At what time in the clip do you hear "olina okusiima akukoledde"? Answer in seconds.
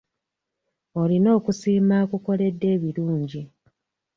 1.01-2.65